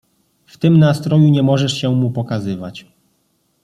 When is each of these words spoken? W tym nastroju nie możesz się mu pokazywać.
W 0.45 0.57
tym 0.57 0.79
nastroju 0.79 1.27
nie 1.29 1.43
możesz 1.43 1.73
się 1.73 1.95
mu 1.95 2.11
pokazywać. 2.11 2.87